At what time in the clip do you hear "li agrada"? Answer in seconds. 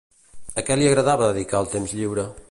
0.79-1.17